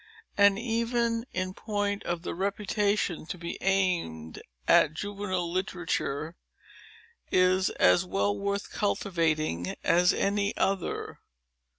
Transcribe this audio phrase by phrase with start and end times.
[0.35, 6.35] And, even in point of the reputation to be aimed at, juvenile literature
[7.31, 11.19] is as well worth cultivating as any other.